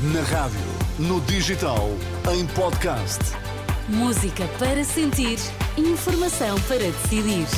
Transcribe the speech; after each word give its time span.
Na 0.00 0.22
rádio, 0.22 0.60
no 0.96 1.20
digital, 1.22 1.90
em 2.32 2.46
podcast. 2.46 3.18
Música 3.88 4.46
para 4.56 4.84
sentir, 4.84 5.40
informação 5.76 6.56
para 6.68 6.78
decidir. 6.78 7.48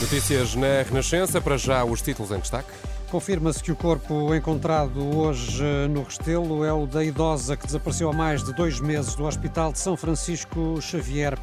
Notícias 0.00 0.56
na 0.56 0.82
Renascença, 0.82 1.40
para 1.40 1.56
já 1.56 1.84
os 1.84 2.02
títulos 2.02 2.32
em 2.32 2.40
destaque. 2.40 2.72
Confirma-se 3.12 3.62
que 3.62 3.70
o 3.70 3.76
corpo 3.76 4.34
encontrado 4.34 5.16
hoje 5.16 5.62
no 5.90 6.02
Restelo 6.02 6.64
é 6.64 6.72
o 6.72 6.84
da 6.84 7.04
idosa 7.04 7.56
que 7.56 7.64
desapareceu 7.64 8.10
há 8.10 8.12
mais 8.12 8.42
de 8.42 8.52
dois 8.52 8.80
meses 8.80 9.14
do 9.14 9.24
Hospital 9.24 9.70
de 9.70 9.78
São 9.78 9.96
Francisco 9.96 10.82
Xavier. 10.82 11.38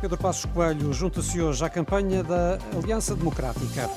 Pedro 0.00 0.18
Passos 0.18 0.46
Coelho 0.46 0.92
junta-se 0.92 1.40
hoje 1.40 1.64
à 1.64 1.68
campanha 1.68 2.24
da 2.24 2.58
Aliança 2.76 3.14
Democrática. 3.14 3.88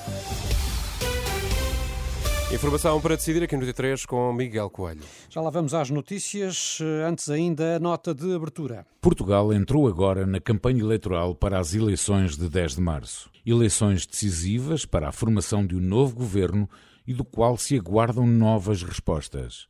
Informação 2.53 2.99
para 2.99 3.15
decidir 3.15 3.41
aqui 3.41 3.55
no 3.55 3.65
T3 3.65 4.05
com 4.05 4.33
Miguel 4.33 4.69
Coelho. 4.69 5.01
Já 5.29 5.39
lá 5.39 5.49
vamos 5.49 5.73
às 5.73 5.89
notícias. 5.89 6.79
Antes 7.07 7.29
ainda, 7.29 7.77
a 7.77 7.79
nota 7.79 8.13
de 8.13 8.35
abertura. 8.35 8.85
Portugal 8.99 9.53
entrou 9.53 9.87
agora 9.87 10.27
na 10.27 10.39
campanha 10.39 10.81
eleitoral 10.81 11.33
para 11.33 11.57
as 11.57 11.73
eleições 11.73 12.37
de 12.37 12.49
10 12.49 12.75
de 12.75 12.81
março. 12.81 13.31
Eleições 13.45 14.05
decisivas 14.05 14.85
para 14.85 15.07
a 15.07 15.11
formação 15.13 15.65
de 15.65 15.77
um 15.77 15.79
novo 15.79 16.13
governo 16.13 16.69
e 17.07 17.13
do 17.13 17.23
qual 17.23 17.57
se 17.57 17.77
aguardam 17.77 18.27
novas 18.27 18.83
respostas. 18.83 19.67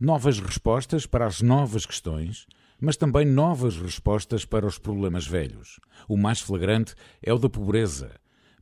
Novas 0.00 0.38
respostas 0.38 1.06
para 1.06 1.26
as 1.26 1.42
novas 1.42 1.84
questões, 1.84 2.46
mas 2.80 2.96
também 2.96 3.26
novas 3.26 3.76
respostas 3.76 4.44
para 4.44 4.66
os 4.66 4.78
problemas 4.78 5.26
velhos. 5.26 5.80
O 6.08 6.16
mais 6.16 6.40
flagrante 6.40 6.94
é 7.20 7.32
o 7.34 7.38
da 7.38 7.48
pobreza, 7.48 8.12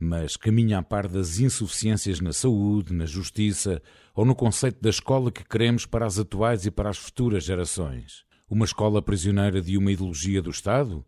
mas 0.03 0.37
caminha 0.37 0.79
a 0.79 0.83
par 0.83 1.07
das 1.07 1.39
insuficiências 1.39 2.21
na 2.21 2.33
saúde, 2.33 2.93
na 2.93 3.07
justiça 3.07 3.81
ou 4.13 4.25
no 4.25 4.35
conceito 4.35 4.83
da 4.83 4.91
escola 4.91 5.31
que 5.31 5.45
queremos 5.45 5.87
para 5.87 6.05
as 6.05 6.19
atuais 6.19 6.67
e 6.67 6.73
para 6.73 6.91
as 6.91 6.99
futuras 6.99 7.45
gerações. 7.45 8.25
Uma 8.51 8.65
escola 8.65 9.01
prisioneira 9.01 9.63
de 9.63 9.79
uma 9.79 9.93
ideologia 9.93 10.43
do 10.43 10.51
Estado? 10.51 11.05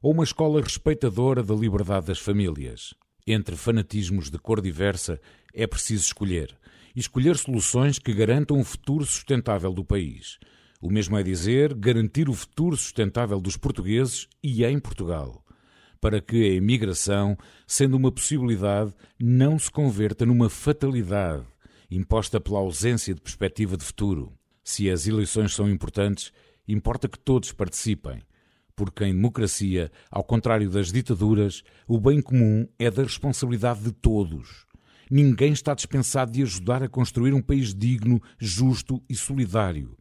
Ou 0.00 0.12
uma 0.12 0.22
escola 0.22 0.62
respeitadora 0.62 1.42
da 1.42 1.54
liberdade 1.54 2.06
das 2.06 2.20
famílias? 2.20 2.94
Entre 3.26 3.56
fanatismos 3.56 4.30
de 4.30 4.38
cor 4.38 4.60
diversa 4.60 5.20
é 5.52 5.66
preciso 5.66 6.04
escolher. 6.04 6.56
E 6.94 7.00
escolher 7.00 7.36
soluções 7.36 7.98
que 7.98 8.14
garantam 8.14 8.60
o 8.60 8.64
futuro 8.64 9.04
sustentável 9.04 9.72
do 9.72 9.84
país. 9.84 10.38
O 10.80 10.88
mesmo 10.88 11.18
é 11.18 11.22
dizer, 11.24 11.74
garantir 11.74 12.28
o 12.28 12.32
futuro 12.32 12.76
sustentável 12.76 13.40
dos 13.40 13.56
portugueses 13.56 14.28
e 14.40 14.64
em 14.64 14.78
Portugal. 14.78 15.44
Para 16.06 16.20
que 16.20 16.36
a 16.44 16.54
imigração, 16.54 17.36
sendo 17.66 17.96
uma 17.96 18.12
possibilidade, 18.12 18.94
não 19.18 19.58
se 19.58 19.68
converta 19.68 20.24
numa 20.24 20.48
fatalidade, 20.48 21.42
imposta 21.90 22.40
pela 22.40 22.60
ausência 22.60 23.12
de 23.12 23.20
perspectiva 23.20 23.76
de 23.76 23.84
futuro. 23.84 24.32
Se 24.62 24.88
as 24.88 25.08
eleições 25.08 25.52
são 25.52 25.68
importantes, 25.68 26.32
importa 26.68 27.08
que 27.08 27.18
todos 27.18 27.50
participem 27.50 28.22
porque 28.76 29.04
em 29.04 29.14
democracia, 29.14 29.90
ao 30.08 30.22
contrário 30.22 30.70
das 30.70 30.92
ditaduras, 30.92 31.64
o 31.88 31.98
bem 31.98 32.22
comum 32.22 32.68
é 32.78 32.88
da 32.88 33.02
responsabilidade 33.02 33.80
de 33.80 33.90
todos. 33.90 34.64
Ninguém 35.10 35.52
está 35.52 35.74
dispensado 35.74 36.30
de 36.30 36.42
ajudar 36.42 36.84
a 36.84 36.88
construir 36.88 37.34
um 37.34 37.42
país 37.42 37.74
digno, 37.74 38.22
justo 38.38 39.02
e 39.08 39.16
solidário. 39.16 39.98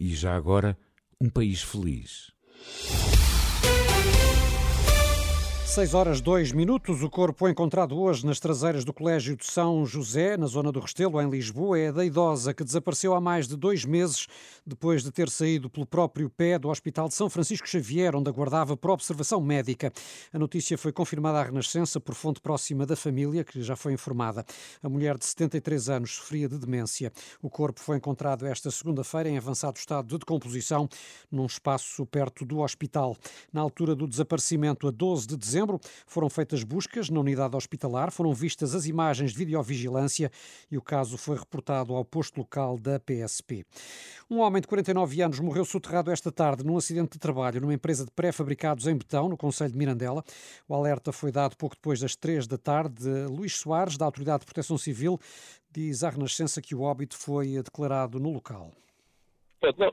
E 0.00 0.14
já 0.14 0.34
agora, 0.34 0.78
um 1.20 1.28
país 1.28 1.60
feliz. 1.60 2.32
6 5.72 5.94
horas 5.94 6.20
2 6.20 6.52
minutos. 6.52 7.02
O 7.02 7.08
corpo 7.08 7.48
encontrado 7.48 7.98
hoje 7.98 8.26
nas 8.26 8.38
traseiras 8.38 8.84
do 8.84 8.92
Colégio 8.92 9.34
de 9.34 9.46
São 9.46 9.86
José, 9.86 10.36
na 10.36 10.46
zona 10.46 10.70
do 10.70 10.78
Restelo, 10.78 11.18
em 11.18 11.30
Lisboa, 11.30 11.78
é 11.78 11.90
da 11.90 12.04
idosa 12.04 12.52
que 12.52 12.62
desapareceu 12.62 13.14
há 13.14 13.20
mais 13.22 13.48
de 13.48 13.56
dois 13.56 13.82
meses 13.86 14.26
depois 14.66 15.02
de 15.02 15.10
ter 15.10 15.30
saído 15.30 15.70
pelo 15.70 15.86
próprio 15.86 16.28
pé 16.28 16.58
do 16.58 16.68
Hospital 16.68 17.08
de 17.08 17.14
São 17.14 17.30
Francisco 17.30 17.66
Xavier, 17.66 18.14
onde 18.14 18.28
aguardava 18.28 18.76
por 18.76 18.90
observação 18.90 19.40
médica. 19.40 19.90
A 20.30 20.38
notícia 20.38 20.76
foi 20.76 20.92
confirmada 20.92 21.40
à 21.40 21.42
Renascença 21.44 21.98
por 21.98 22.14
fonte 22.14 22.38
próxima 22.42 22.84
da 22.84 22.94
família, 22.94 23.42
que 23.42 23.62
já 23.62 23.74
foi 23.74 23.94
informada. 23.94 24.44
A 24.82 24.90
mulher 24.90 25.16
de 25.16 25.24
73 25.24 25.88
anos 25.88 26.16
sofria 26.16 26.50
de 26.50 26.58
demência. 26.58 27.10
O 27.40 27.48
corpo 27.48 27.80
foi 27.80 27.96
encontrado 27.96 28.44
esta 28.44 28.70
segunda-feira 28.70 29.30
em 29.30 29.38
avançado 29.38 29.78
estado 29.78 30.06
de 30.06 30.18
decomposição 30.18 30.86
num 31.30 31.46
espaço 31.46 32.04
perto 32.04 32.44
do 32.44 32.60
hospital. 32.60 33.16
Na 33.50 33.62
altura 33.62 33.94
do 33.94 34.06
desaparecimento, 34.06 34.86
a 34.86 34.90
12 34.90 35.28
de 35.28 35.36
dezembro, 35.38 35.61
dezembro 35.62 35.80
foram 36.06 36.28
feitas 36.28 36.64
buscas 36.64 37.08
na 37.08 37.20
unidade 37.20 37.56
hospitalar, 37.56 38.10
foram 38.10 38.34
vistas 38.34 38.74
as 38.74 38.86
imagens 38.86 39.32
de 39.32 39.38
videovigilância 39.38 40.30
e 40.70 40.76
o 40.76 40.82
caso 40.82 41.16
foi 41.16 41.38
reportado 41.38 41.94
ao 41.94 42.04
posto 42.04 42.38
local 42.38 42.78
da 42.78 42.98
PSP. 42.98 43.64
Um 44.30 44.38
homem 44.38 44.60
de 44.60 44.68
49 44.68 45.22
anos 45.22 45.40
morreu 45.40 45.64
soterrado 45.64 46.10
esta 46.10 46.32
tarde 46.32 46.64
num 46.64 46.76
acidente 46.76 47.12
de 47.12 47.18
trabalho 47.18 47.60
numa 47.60 47.74
empresa 47.74 48.04
de 48.04 48.10
pré-fabricados 48.10 48.86
em 48.86 48.96
betão, 48.96 49.28
no 49.28 49.36
Conselho 49.36 49.72
de 49.72 49.78
Mirandela. 49.78 50.24
O 50.68 50.74
alerta 50.74 51.12
foi 51.12 51.30
dado 51.30 51.56
pouco 51.56 51.76
depois 51.76 52.00
das 52.00 52.16
três 52.16 52.46
da 52.46 52.58
tarde. 52.58 53.08
Luís 53.28 53.54
Soares, 53.54 53.96
da 53.96 54.04
Autoridade 54.04 54.40
de 54.40 54.46
Proteção 54.46 54.76
Civil, 54.76 55.18
diz 55.70 56.02
à 56.02 56.10
Renascença 56.10 56.60
que 56.60 56.74
o 56.74 56.82
óbito 56.82 57.16
foi 57.16 57.62
declarado 57.62 58.18
no 58.18 58.30
local. 58.30 58.72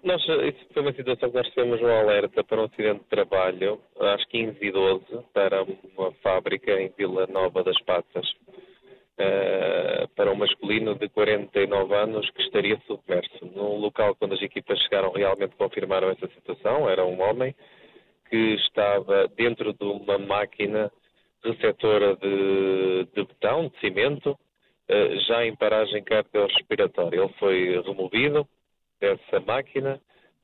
Nós, 0.03 0.23
isso 0.23 0.65
foi 0.73 0.81
uma 0.81 0.93
situação 0.93 1.29
que 1.29 1.35
nós 1.37 1.45
recebemos 1.45 1.79
um 1.79 1.87
alerta 1.87 2.43
para 2.43 2.59
um 2.59 2.65
acidente 2.65 3.01
de 3.01 3.05
trabalho 3.05 3.79
às 3.99 4.25
15h12 4.25 5.23
para 5.31 5.63
uma 5.95 6.11
fábrica 6.23 6.81
em 6.81 6.89
Vila 6.97 7.27
Nova 7.27 7.63
das 7.63 7.79
Passas, 7.83 8.27
uh, 8.31 10.07
para 10.15 10.31
um 10.31 10.35
masculino 10.35 10.95
de 10.95 11.07
49 11.09 11.93
anos 11.93 12.27
que 12.31 12.41
estaria 12.41 12.81
submerso. 12.87 13.45
No 13.53 13.75
local, 13.75 14.15
quando 14.15 14.33
as 14.33 14.41
equipas 14.41 14.79
chegaram, 14.79 15.11
realmente 15.11 15.55
confirmaram 15.55 16.09
essa 16.09 16.27
situação. 16.29 16.89
Era 16.89 17.05
um 17.05 17.21
homem 17.21 17.53
que 18.27 18.55
estava 18.55 19.27
dentro 19.37 19.71
de 19.71 19.85
uma 19.85 20.17
máquina 20.17 20.91
receptora 21.43 22.15
de, 22.15 23.05
de 23.13 23.23
betão, 23.23 23.67
de 23.67 23.79
cimento, 23.81 24.31
uh, 24.31 25.19
já 25.27 25.45
em 25.45 25.55
paragem 25.55 26.03
cardiorrespiratória. 26.03 27.19
Ele 27.19 27.33
foi 27.37 27.79
removido 27.83 28.47
dessa 28.99 29.39
máquina 29.45 29.99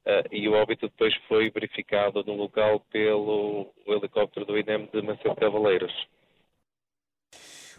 uh, 0.05 0.27
e 0.31 0.47
o 0.47 0.53
óbito 0.53 0.87
depois 0.87 1.13
foi 1.27 1.49
verificado 1.49 2.23
no 2.23 2.35
local 2.35 2.79
pelo 2.91 3.73
helicóptero 3.85 4.45
do 4.45 4.57
INEM 4.57 4.89
de 4.91 5.01
Macedo 5.01 5.35
Cavaleiros. 5.35 5.93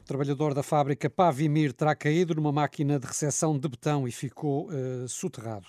Trabalhador 0.07 0.55
da 0.55 0.63
fábrica 0.63 1.11
Pavimir 1.11 1.73
terá 1.73 1.93
caído 1.93 2.33
numa 2.37 2.53
máquina 2.53 2.97
de 2.97 3.07
recepção 3.07 3.59
de 3.59 3.69
betão 3.69 4.07
e 4.07 4.13
ficou 4.13 4.69
uh, 4.69 5.09
soterrado. 5.09 5.67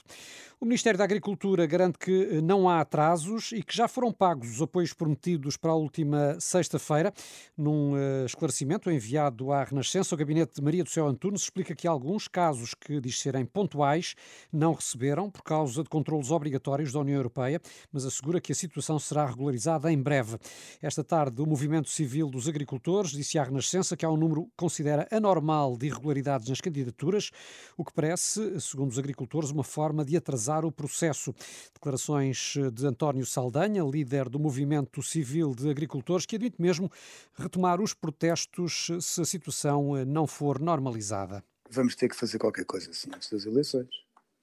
O 0.60 0.66
Ministério 0.66 0.98
da 0.98 1.04
Agricultura 1.04 1.68
garante 1.68 2.00
que 2.00 2.30
eh, 2.32 2.42
não 2.42 2.68
há 2.68 2.82
atrasos 2.82 3.52
e 3.52 3.62
que 3.62 3.76
já 3.76 3.88
foram 3.88 4.12
pagos 4.12 4.56
os 4.56 4.62
apoios 4.62 4.92
prometidos 4.92 5.56
para 5.56 5.70
a 5.70 5.76
última 5.76 6.36
sexta-feira. 6.40 7.14
Num 7.56 7.94
uh, 7.94 8.26
esclarecimento 8.26 8.90
enviado 8.90 9.52
à 9.52 9.64
Renascença, 9.64 10.16
o 10.16 10.18
gabinete 10.18 10.56
de 10.56 10.62
Maria 10.64 10.84
do 10.84 10.90
Céu 10.90 11.08
Antunes 11.08 11.42
explica 11.44 11.76
que 11.76 11.88
alguns 11.88 12.28
casos 12.28 12.74
que 12.74 13.00
diz 13.00 13.20
serem 13.20 13.46
pontuais 13.46 14.16
não 14.52 14.74
receberam 14.74 15.30
por 15.30 15.44
causa 15.44 15.84
de 15.84 15.90
controlos 15.90 16.32
obrigatórios 16.32 16.92
da 16.92 17.02
União 17.02 17.18
Europeia, 17.18 17.62
mas 17.92 18.04
assegura 18.04 18.42
que 18.42 18.52
a 18.52 18.56
situação 18.56 18.98
será 18.98 19.28
regularizada 19.28 19.92
em 19.92 20.02
breve. 20.02 20.40
Esta 20.82 21.04
tarde, 21.04 21.40
o 21.40 21.46
Movimento 21.46 21.90
Civil 21.90 22.32
dos 22.32 22.48
Agricultores 22.48 23.12
disse 23.12 23.38
à 23.38 23.44
Renascença 23.44 23.96
que 23.96 24.06
há 24.06 24.10
um 24.10 24.18
número 24.28 24.52
considera 24.56 25.08
anormal 25.10 25.78
de 25.78 25.88
irregularidades 25.88 26.50
nas 26.50 26.60
candidaturas, 26.60 27.32
o 27.78 27.86
que 27.86 27.94
parece, 27.94 28.60
segundo 28.60 28.92
os 28.92 29.00
agricultores, 29.00 29.50
uma 29.50 29.64
forma 29.64 30.04
de 30.04 30.18
atrasar 30.18 30.66
o 30.66 30.72
processo. 30.72 31.34
Declarações 31.74 32.56
de 32.74 32.86
António 32.86 33.26
Saldanha, 33.26 33.84
líder 33.84 34.28
do 34.30 34.38
Movimento 34.40 35.02
Civil 35.02 35.56
de 35.56 35.70
Agricultores, 35.70 36.26
que 36.26 36.36
admite 36.36 36.62
mesmo 36.62 36.92
retomar 37.34 37.82
os 37.82 37.94
protestos 37.94 38.90
se 39.00 39.22
a 39.22 39.26
situação 39.26 40.06
não 40.06 40.28
for 40.28 40.60
normalizada. 40.60 41.44
Vamos 41.70 41.96
ter 41.96 42.10
que 42.10 42.16
fazer 42.16 42.38
qualquer 42.38 42.66
coisa 42.66 42.92
assim 42.92 43.10
antes 43.14 43.30
das 43.30 43.46
eleições. 43.46 43.88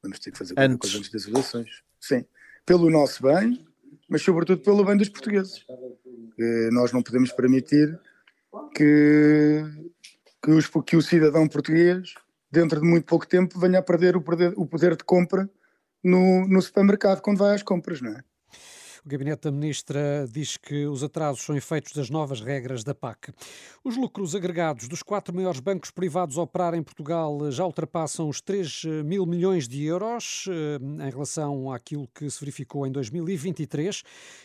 Vamos 0.03 0.19
ter 0.19 0.31
que 0.31 0.39
fazer 0.39 0.55
qualquer 0.55 0.71
antes. 0.71 0.91
coisa 0.91 0.99
antes 0.99 1.11
das 1.11 1.27
eleições. 1.27 1.83
Sim. 2.01 2.25
Pelo 2.67 2.91
nosso 2.91 3.23
bem, 3.23 3.67
mas 4.09 4.23
sobretudo 4.23 4.61
pelo 4.63 4.85
bem 4.85 4.97
dos 4.97 5.09
portugueses. 5.09 5.65
nós 6.73 6.93
não 6.93 7.03
podemos 7.03 7.33
permitir 7.33 7.99
que, 8.75 9.63
que, 10.43 10.51
os, 10.51 10.71
que 10.85 10.97
o 10.97 11.03
cidadão 11.03 11.49
português, 11.49 12.15
dentro 12.51 12.81
de 12.81 12.87
muito 12.87 13.07
pouco 13.07 13.27
tempo, 13.27 13.59
venha 13.59 13.79
a 13.79 13.83
perder 13.83 14.17
o 14.17 14.23
poder, 14.23 14.53
o 14.57 14.67
poder 14.67 14.97
de 14.97 15.05
compra 15.05 15.49
no, 16.03 16.47
no 16.47 16.61
supermercado 16.61 17.21
quando 17.21 17.39
vai 17.39 17.55
às 17.55 17.63
compras, 17.63 18.01
não 18.01 18.13
é? 18.13 18.23
O 19.05 19.09
gabinete 19.11 19.43
da 19.43 19.53
ministra 19.53 20.27
diz 20.33 20.57
que 20.57 20.87
os 20.87 21.05
atrasos 21.05 21.43
são 21.43 21.55
efeitos 21.55 21.93
das 21.93 22.09
novas 22.09 22.41
regras 22.41 22.83
da 22.83 22.95
PAC. 22.95 23.35
Os 23.85 23.99
lucros 23.99 24.35
agregados 24.35 24.89
dos 24.89 25.03
quatro 25.03 25.35
maiores 25.35 25.61
bancos 25.61 25.91
privados 25.91 26.39
a 26.39 26.43
operar 26.43 26.73
em 26.73 26.83
Portugal 26.83 27.51
já 27.51 27.67
ultrapassam 27.67 28.31
os 28.31 28.41
3 28.41 28.85
mil 29.05 29.27
milhões 29.27 29.69
de 29.69 29.85
euros 29.85 30.47
em 30.81 31.11
relação 31.11 31.71
àquilo 31.71 32.09
que 32.15 32.31
se 32.31 32.41
verificou 32.41 32.87
em 32.87 32.93
2023. 32.93 34.03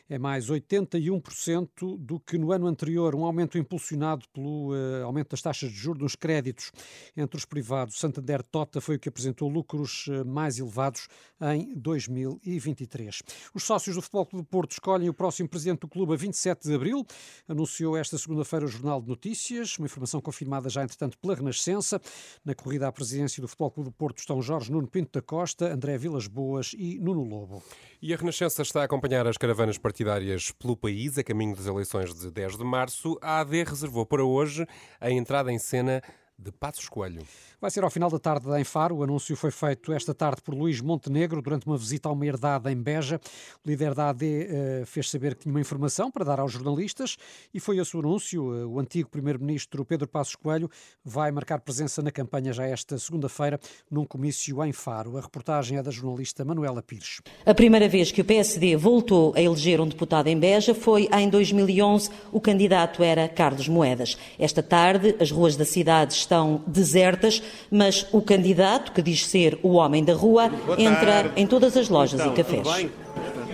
É 0.10 0.20
mais 0.20 0.50
81% 0.50 1.98
do 1.98 2.20
que 2.20 2.38
no 2.38 2.52
ano 2.52 2.68
anterior, 2.68 3.16
um 3.16 3.24
aumento 3.24 3.58
impulsionado 3.58 4.26
pelo 4.34 4.74
uh, 4.74 5.06
aumento 5.06 5.30
das 5.30 5.42
taxas 5.42 5.70
de 5.70 5.78
juros 5.78 6.02
nos 6.02 6.16
créditos 6.18 6.74
entre 7.16 7.38
os 7.38 7.46
privados. 7.46 7.98
Santander 7.98 8.44
Tota 8.44 8.82
foi 8.82 8.98
o 8.98 9.00
que 9.00 9.08
apresentou 9.08 9.48
lucros 9.48 10.10
mais 10.26 10.60
elevados 10.60 11.08
em 11.54 11.74
2023. 11.76 13.22
Os 13.54 13.64
sócios 13.64 13.96
do 13.96 14.02
Futebol 14.02 14.26
Clube 14.26 14.49
Porto 14.50 14.72
escolhem 14.72 15.10
o 15.10 15.14
próximo 15.14 15.48
presidente 15.48 15.82
do 15.82 15.88
clube 15.88 16.14
a 16.14 16.16
27 16.18 16.68
de 16.68 16.74
abril. 16.74 17.06
Anunciou 17.48 17.96
esta 17.96 18.18
segunda-feira 18.18 18.66
o 18.66 18.68
Jornal 18.68 19.02
de 19.02 19.08
Notícias, 19.08 19.78
uma 19.78 19.86
informação 19.86 20.20
confirmada 20.20 20.70
já, 20.70 20.84
entretanto, 20.84 21.18
pela 21.20 21.36
Renascença. 21.36 22.02
Na 22.44 22.56
corrida 22.56 22.88
à 22.88 22.92
presidência 22.92 23.42
do 23.42 23.48
Futebol 23.48 23.72
Clube 23.72 23.90
do 23.90 23.94
Porto 23.94 24.18
estão 24.18 24.42
Jorge 24.42 24.72
Nuno 24.72 24.88
Pinto 24.88 25.12
da 25.20 25.22
Costa, 25.22 25.72
André 25.72 25.98
Vilas 25.98 26.28
Boas 26.28 26.74
e 26.78 26.98
Nuno 27.00 27.24
Lobo. 27.24 27.64
E 28.02 28.14
a 28.14 28.18
Renascença 28.18 28.62
está 28.62 28.82
a 28.82 28.86
acompanhar 28.86 29.28
as 29.28 29.38
caravanas 29.38 29.78
partidárias 29.78 30.52
pelo 30.52 30.76
país 30.76 31.18
a 31.18 31.24
caminho 31.24 31.56
das 31.56 31.68
eleições 31.68 32.14
de 32.14 32.32
10 32.32 32.58
de 32.58 32.64
março. 32.64 33.18
A 33.22 33.42
AD 33.42 33.64
reservou 33.64 34.06
para 34.06 34.24
hoje 34.24 34.66
a 35.00 35.12
entrada 35.12 35.52
em 35.52 35.60
cena 35.60 36.02
de 36.40 36.52
Passos 36.52 36.88
Coelho. 36.88 37.22
Vai 37.60 37.70
ser 37.70 37.84
ao 37.84 37.90
final 37.90 38.10
da 38.10 38.18
tarde 38.18 38.50
em 38.58 38.64
Faro. 38.64 38.96
O 38.96 39.04
anúncio 39.04 39.36
foi 39.36 39.52
feito 39.52 39.92
esta 39.92 40.14
tarde 40.14 40.42
por 40.42 40.56
Luís 40.56 40.80
Montenegro 40.80 41.42
durante 41.42 41.66
uma 41.66 41.78
visita 41.78 42.08
a 42.08 42.12
uma 42.14 42.26
herdade 42.26 42.72
em 42.72 42.76
Beja. 42.76 43.20
O 43.66 43.70
líder 43.70 43.94
da 43.94 44.10
AD 44.10 44.26
uh, 44.26 44.86
fez 44.86 45.10
saber 45.10 45.36
que 45.36 45.42
tinha 45.42 45.54
uma 45.54 45.60
informação 45.60 46.10
para 46.10 46.24
dar 46.24 46.40
aos 46.40 46.54
jornalistas 46.54 47.18
e 47.54 47.60
foi 47.60 47.80
esse 47.80 47.96
o 47.96 48.00
anúncio. 48.00 48.44
Uh, 48.44 48.70
o 48.70 48.80
antigo 48.80 49.10
primeiro-ministro 49.10 49.84
Pedro 49.84 50.08
Passos 50.08 50.36
Coelho 50.36 50.70
vai 51.04 51.32
marcar 51.32 51.60
presença 51.60 52.02
na 52.02 52.12
campanha 52.12 52.54
já 52.54 52.66
esta 52.66 52.98
segunda-feira 52.98 53.60
num 53.92 54.06
comício 54.06 54.64
em 54.64 54.72
Faro. 54.72 55.18
A 55.18 55.22
reportagem 55.22 55.78
é 55.78 55.84
da 55.84 55.92
jornalista 55.92 56.46
Manuela 56.46 56.82
Pires. 56.82 57.22
A 57.46 57.54
primeira 57.54 57.90
vez 57.90 58.12
que 58.12 58.22
o 58.22 58.26
PSD 58.26 58.78
voltou 58.78 59.34
a 59.36 59.42
eleger 59.42 59.82
um 59.82 59.88
deputado 59.88 60.28
em 60.28 60.40
Beja 60.40 60.74
foi 60.74 61.10
em 61.12 61.30
2011. 61.30 62.10
O 62.32 62.40
candidato 62.40 63.04
era 63.04 63.28
Carlos 63.28 63.68
Moedas. 63.68 64.18
Esta 64.38 64.64
tarde, 64.64 65.16
as 65.20 65.32
ruas 65.32 65.58
da 65.58 65.66
cidade 65.66 66.14
estão 66.30 66.62
desertas 66.68 67.42
mas 67.72 68.06
o 68.12 68.22
candidato, 68.22 68.92
que 68.92 69.02
diz 69.02 69.26
ser 69.26 69.60
o 69.64 69.74
homem 69.74 70.04
da 70.04 70.14
rua, 70.14 70.50
Boa 70.50 70.80
entra 70.80 71.24
tarde. 71.24 71.32
em 71.36 71.48
todas 71.48 71.76
as 71.76 71.90
lojas 71.90 72.20
então, 72.20 72.34
e 72.34 72.36
cafés. 72.36 72.62
Tudo 72.62 72.76
bem? 72.76 72.92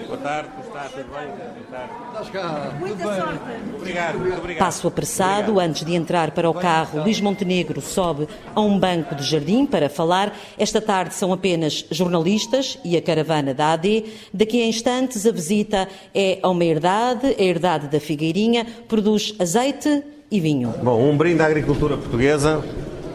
Boa 0.06 0.18
tarde, 0.18 0.50
está 0.62 0.82
tudo 0.84 1.06
bem? 1.16 1.28
Boa 1.28 2.26
tarde. 2.52 2.80
Muita 2.80 3.04
sorte. 3.04 3.40
Obrigado, 3.76 4.16
obrigado. 4.16 4.58
Passo 4.58 4.88
apressado, 4.88 5.52
obrigado. 5.52 5.60
antes 5.60 5.86
de 5.86 5.96
entrar 5.96 6.32
para 6.32 6.50
o 6.50 6.54
carro, 6.54 7.02
Luís 7.02 7.20
Montenegro 7.20 7.82
sobe 7.82 8.28
a 8.54 8.62
um 8.62 8.78
banco 8.78 9.16
de 9.16 9.24
jardim 9.24 9.66
para 9.66 9.90
falar. 9.90 10.36
Esta 10.58 10.80
tarde 10.80 11.16
são 11.16 11.34
apenas 11.34 11.86
jornalistas 11.90 12.78
e 12.84 12.96
a 12.96 13.02
caravana 13.02 13.54
da 13.54 13.74
AD. 13.74 14.06
Daqui 14.34 14.62
a 14.62 14.68
instantes, 14.68 15.26
a 15.26 15.32
visita 15.32 15.88
é 16.14 16.40
a 16.42 16.50
uma 16.50 16.64
herdade, 16.64 17.28
a 17.28 17.42
herdade 17.42 17.88
da 17.88 18.00
Figueirinha, 18.00 18.66
produz 18.88 19.34
azeite 19.40 20.04
e 20.32 20.40
vinho. 20.40 20.74
Bom, 20.82 21.10
um 21.10 21.16
brinde 21.16 21.42
à 21.42 21.46
agricultura 21.46 21.98
portuguesa, 21.98 22.64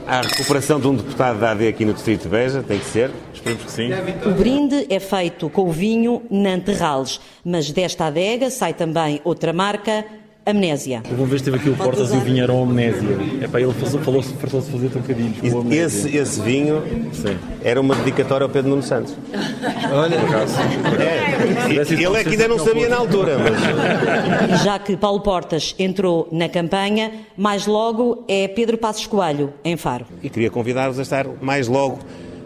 à 0.07 0.21
recuperação 0.23 0.81
de 0.81 0.89
um 0.89 0.95
deputado 0.95 1.39
da 1.39 1.53
AD 1.53 1.69
aqui 1.69 1.85
no 1.85 1.93
Distrito 1.93 2.23
de 2.23 2.29
Beja, 2.29 2.63
tem 2.63 2.79
que 2.79 2.85
ser, 2.85 3.11
esperemos 3.33 3.65
que 3.65 3.71
sim. 3.71 3.91
O 4.27 4.31
brinde 4.33 4.87
é 4.89 4.99
feito 4.99 5.49
com 5.49 5.69
o 5.69 5.73
vinho 5.73 6.23
Nanterrales, 6.31 7.21
mas 7.45 7.71
desta 7.71 8.07
adega 8.07 8.51
sai 8.51 8.75
também 8.75 9.21
outra 9.25 9.53
marca, 9.53 10.05
Amnésia. 10.51 11.03
Uma 11.11 11.27
vez 11.27 11.41
esteve 11.41 11.57
aqui 11.57 11.69
o 11.69 11.77
Portas 11.77 12.13
e 12.13 12.17
o 12.17 12.21
vinho 12.21 12.43
era 12.43 12.53
uma 12.53 12.71
amnésia. 12.71 13.17
É 13.41 13.49
para 13.49 13.61
ele 13.61 13.73
falou-se 13.73 14.33
fartou-se 14.35 14.71
fazer 14.71 14.91
trocadilhos. 14.91 15.37
Esse, 15.71 16.17
esse 16.17 16.41
vinho 16.41 16.83
Sim. 17.13 17.37
era 17.63 17.81
uma 17.81 17.95
dedicatória 17.95 18.45
ao 18.45 18.51
Pedro 18.51 18.71
Nuno 18.71 18.83
Santos. 18.83 19.17
Olha, 19.93 20.17
é. 21.03 21.71
ele 21.71 22.17
é 22.17 22.25
que 22.25 22.31
ainda 22.31 22.49
não 22.49 22.59
sabia 22.59 22.89
na 22.89 22.97
altura. 22.97 23.37
Mas... 23.39 24.63
Já 24.63 24.79
que 24.79 24.97
Paulo 24.97 25.21
Portas 25.21 25.75
entrou 25.79 26.29
na 26.31 26.49
campanha, 26.49 27.13
mais 27.37 27.67
logo 27.67 28.25
é 28.29 28.49
Pedro 28.49 28.79
Passos 28.79 29.07
Coelho, 29.07 29.53
em 29.65 29.77
Faro. 29.77 30.07
E 30.23 30.29
queria 30.29 30.51
convidar-vos 30.51 30.99
a 30.99 31.03
estar 31.03 31.27
mais 31.41 31.69
logo 31.69 31.99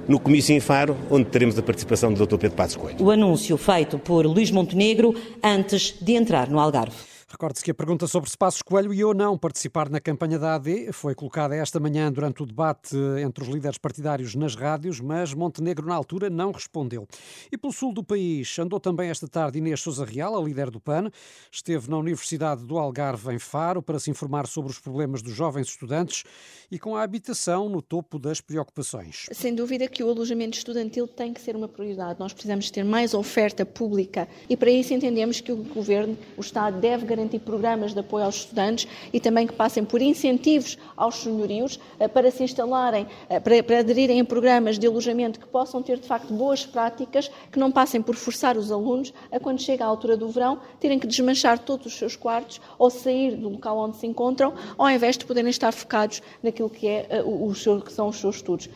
no 0.06 0.18
comício 0.18 0.54
em 0.54 0.60
Faro, 0.60 0.96
onde 1.10 1.24
teremos 1.26 1.58
a 1.58 1.62
participação 1.62 2.12
do 2.12 2.26
Dr. 2.26 2.36
Pedro 2.36 2.56
Passos 2.56 2.76
Coelho. 2.76 2.96
O 3.00 3.10
anúncio 3.10 3.56
feito 3.56 3.98
por 3.98 4.26
Luís 4.26 4.50
Montenegro 4.50 5.14
antes 5.42 5.94
de 6.00 6.12
entrar 6.12 6.48
no 6.48 6.60
Algarve. 6.60 7.13
Recorde-se 7.34 7.64
que 7.64 7.72
a 7.72 7.74
pergunta 7.74 8.06
sobre 8.06 8.30
se 8.30 8.38
Passos 8.38 8.62
Coelho 8.62 8.94
ia 8.94 9.08
ou 9.08 9.12
não 9.12 9.36
participar 9.36 9.90
na 9.90 9.98
campanha 9.98 10.38
da 10.38 10.54
AD 10.54 10.92
foi 10.92 11.16
colocada 11.16 11.56
esta 11.56 11.80
manhã 11.80 12.12
durante 12.12 12.44
o 12.44 12.46
debate 12.46 12.96
entre 13.20 13.42
os 13.42 13.50
líderes 13.50 13.76
partidários 13.76 14.36
nas 14.36 14.54
rádios, 14.54 15.00
mas 15.00 15.34
Montenegro, 15.34 15.84
na 15.84 15.96
altura, 15.96 16.30
não 16.30 16.52
respondeu. 16.52 17.08
E 17.50 17.58
pelo 17.58 17.72
sul 17.72 17.92
do 17.92 18.04
país 18.04 18.56
andou 18.56 18.78
também 18.78 19.10
esta 19.10 19.26
tarde 19.26 19.58
Inês 19.58 19.80
Souza 19.80 20.04
Real, 20.04 20.40
a 20.40 20.40
líder 20.40 20.70
do 20.70 20.78
PAN. 20.78 21.10
Esteve 21.50 21.90
na 21.90 21.98
Universidade 21.98 22.64
do 22.64 22.78
Algarve, 22.78 23.34
em 23.34 23.38
Faro, 23.40 23.82
para 23.82 23.98
se 23.98 24.12
informar 24.12 24.46
sobre 24.46 24.70
os 24.70 24.78
problemas 24.78 25.20
dos 25.20 25.34
jovens 25.34 25.66
estudantes 25.66 26.22
e 26.70 26.78
com 26.78 26.94
a 26.94 27.02
habitação 27.02 27.68
no 27.68 27.82
topo 27.82 28.16
das 28.16 28.40
preocupações. 28.40 29.26
Sem 29.32 29.56
dúvida 29.56 29.88
que 29.88 30.04
o 30.04 30.08
alojamento 30.08 30.56
estudantil 30.56 31.08
tem 31.08 31.34
que 31.34 31.40
ser 31.40 31.56
uma 31.56 31.66
prioridade. 31.66 32.20
Nós 32.20 32.32
precisamos 32.32 32.70
ter 32.70 32.84
mais 32.84 33.12
oferta 33.12 33.66
pública 33.66 34.28
e, 34.48 34.56
para 34.56 34.70
isso, 34.70 34.94
entendemos 34.94 35.40
que 35.40 35.50
o 35.50 35.56
Governo, 35.56 36.16
o 36.36 36.40
Estado, 36.40 36.78
deve 36.78 37.04
garantir 37.04 37.23
garantir 37.24 37.38
programas 37.40 37.94
de 37.94 38.00
apoio 38.00 38.24
aos 38.24 38.36
estudantes 38.36 38.86
e 39.12 39.18
também 39.18 39.46
que 39.46 39.54
passem 39.54 39.84
por 39.84 40.02
incentivos 40.02 40.78
aos 40.96 41.16
senhorios 41.16 41.80
eh, 41.98 42.06
para 42.06 42.30
se 42.30 42.44
instalarem, 42.44 43.06
eh, 43.28 43.40
para, 43.40 43.62
para 43.62 43.78
aderirem 43.80 44.20
a 44.20 44.24
programas 44.24 44.78
de 44.78 44.86
alojamento 44.86 45.40
que 45.40 45.46
possam 45.46 45.82
ter, 45.82 45.98
de 45.98 46.06
facto, 46.06 46.32
boas 46.32 46.66
práticas, 46.66 47.30
que 47.50 47.58
não 47.58 47.72
passem 47.72 48.02
por 48.02 48.14
forçar 48.14 48.56
os 48.56 48.70
alunos 48.70 49.12
a, 49.32 49.40
quando 49.40 49.60
chega 49.60 49.84
a 49.84 49.88
altura 49.88 50.16
do 50.16 50.28
verão, 50.28 50.60
terem 50.78 50.98
que 50.98 51.06
desmanchar 51.06 51.58
todos 51.58 51.86
os 51.86 51.94
seus 51.94 52.14
quartos 52.14 52.60
ou 52.78 52.90
sair 52.90 53.36
do 53.36 53.48
local 53.48 53.78
onde 53.78 53.96
se 53.96 54.06
encontram, 54.06 54.52
ao 54.76 54.90
invés 54.90 55.16
de 55.16 55.24
poderem 55.24 55.50
estar 55.50 55.72
focados 55.72 56.22
naquilo 56.42 56.68
que, 56.68 56.86
é, 56.86 57.06
eh, 57.08 57.22
os 57.24 57.62
seus, 57.62 57.82
que 57.82 57.92
são 57.92 58.08
os 58.08 58.16
seus 58.16 58.36
estudos. 58.36 58.68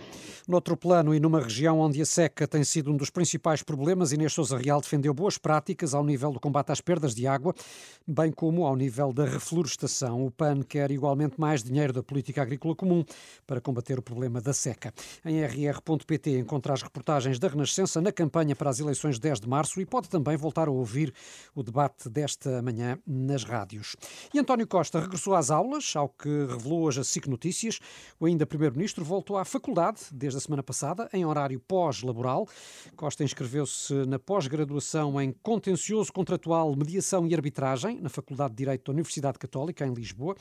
Noutro 0.49 0.79
plano 0.79 1.15
e 1.15 1.21
numa 1.21 1.43
região 1.43 1.79
onde 1.79 2.01
a 2.01 2.07
seca 2.07 2.49
tem 2.49 2.65
sido 2.65 2.91
um 2.91 2.97
dos 2.97 3.11
principais 3.11 3.63
problemas, 3.63 4.13
Inês 4.13 4.33
Sousa 4.33 4.57
Real 4.57 4.81
defendeu 4.81 5.13
boas 5.13 5.37
práticas 5.37 5.93
ao 5.93 6.03
nível 6.03 6.33
do 6.33 6.41
combate 6.41 6.73
às 6.73 6.81
perdas 6.81 7.15
de 7.15 7.27
água, 7.27 7.55
bem 8.07 8.33
como 8.33 8.65
ao 8.65 8.75
nível 8.75 9.13
da 9.13 9.27
reflorestação. 9.27 10.25
O 10.25 10.31
PAN 10.31 10.63
quer 10.63 10.91
igualmente 10.91 11.39
mais 11.39 11.63
dinheiro 11.63 11.93
da 11.93 12.03
política 12.03 12.41
agrícola 12.41 12.75
comum 12.75 13.05
para 13.47 13.61
combater 13.61 13.99
o 13.99 14.03
problema 14.03 14.41
da 14.41 14.55
seca. 14.55 14.91
Em 15.23 15.39
rr.pt 15.45 16.39
encontra 16.39 16.73
as 16.73 16.81
reportagens 16.81 17.39
da 17.39 17.49
Renascença 17.49 18.01
na 18.01 18.11
campanha 18.11 18.57
para 18.57 18.71
as 18.71 18.81
eleições 18.81 19.17
de 19.17 19.21
10 19.21 19.41
de 19.41 19.49
março 19.51 19.83
e 19.83 19.85
pode 19.85 20.09
também 20.09 20.35
voltar 20.35 20.67
a 20.67 20.71
ouvir 20.71 21.13
o 21.55 21.63
debate 21.63 22.09
desta 22.09 22.63
manhã 22.63 22.99
nas 23.07 23.45
rádios. 23.45 23.97
E 24.33 24.39
António 24.39 24.67
Costa 24.67 24.99
regressou 24.99 25.35
às 25.35 25.51
aulas, 25.51 25.95
ao 25.95 26.09
que 26.09 26.47
revelou 26.47 26.85
hoje 26.85 27.01
a 27.01 27.05
SIC 27.05 27.27
Notícias. 27.27 27.81
O 28.19 28.25
ainda 28.25 28.47
Primeiro-Ministro 28.47 29.05
voltou 29.05 29.37
à 29.37 29.45
faculdade 29.45 30.01
desde 30.11 30.38
da 30.39 30.41
semana 30.41 30.63
passada, 30.63 31.09
em 31.13 31.25
horário 31.25 31.59
pós-laboral. 31.59 32.47
Costa 32.97 33.25
inscreveu-se 33.25 33.93
na 34.07 34.19
pós-graduação 34.21 35.21
em 35.21 35.33
Contencioso 35.43 36.13
Contratual, 36.13 36.75
Mediação 36.77 37.27
e 37.27 37.35
Arbitragem, 37.35 38.01
na 38.01 38.09
Faculdade 38.09 38.51
de 38.55 38.59
Direito 38.59 38.85
da 38.87 38.93
Universidade 38.93 39.39
Católica, 39.39 39.85
em 39.85 39.93
Lisboa. 39.93 40.37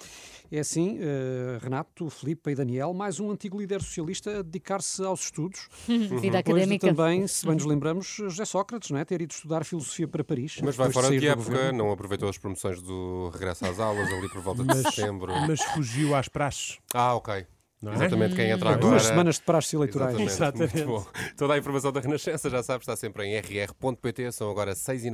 É 0.52 0.60
assim, 0.60 1.00
uh, 1.00 1.58
Renato, 1.60 2.10
Filipe 2.12 2.52
e 2.52 2.56
Daniel, 2.56 2.94
mais 2.94 3.20
um 3.20 3.32
antigo 3.32 3.60
líder 3.60 3.82
socialista 3.82 4.40
a 4.40 4.42
dedicar-se 4.44 5.04
aos 5.04 5.22
estudos. 5.22 5.68
Vida 6.22 6.40
académica. 6.40 6.88
também, 6.88 7.28
se 7.28 7.46
bem 7.46 7.56
nos 7.56 7.66
lembramos, 7.66 8.06
José 8.06 8.46
Sócrates, 8.46 8.92
não 8.92 9.00
é? 9.00 9.06
ter 9.06 9.22
ido 9.22 9.32
estudar 9.32 9.66
filosofia 9.66 10.08
para 10.08 10.24
Paris. 10.24 10.60
Mas 10.62 10.76
vai 10.76 10.92
fora 10.92 11.10
de, 11.10 11.20
de 11.20 11.28
época, 11.28 11.50
governo. 11.50 11.80
não 11.80 11.92
aproveitou 11.92 12.30
as 12.30 12.38
promoções 12.38 12.82
do 12.82 13.30
regresso 13.34 13.66
às 13.66 13.80
aulas 13.80 14.12
ali 14.12 14.30
por 14.30 14.42
volta 14.42 14.62
de 14.62 14.68
mas, 14.68 14.94
setembro. 14.94 15.34
Mas 15.48 15.62
fugiu 15.62 16.14
às 16.14 16.28
praxes. 16.28 16.78
Ah, 16.94 17.16
ok. 17.16 17.48
É? 17.86 17.94
Exatamente, 17.94 18.36
quem 18.36 18.50
entra 18.50 18.70
agora. 18.72 18.90
Duas 18.90 19.04
semanas 19.04 19.36
de 19.36 19.42
praxes 19.42 19.74
eleitorais. 19.74 20.20
Exatamente. 20.20 20.78
Exatamente. 20.78 21.36
Toda 21.38 21.54
a 21.54 21.58
informação 21.58 21.92
da 21.92 22.00
Renascença, 22.00 22.50
já 22.50 22.64
sabe, 22.64 22.82
está 22.82 22.96
sempre 22.96 23.26
em 23.26 23.38
rr.pt. 23.38 24.32
São 24.32 24.50
agora 24.50 24.74
6 24.74 25.06
e 25.06 25.12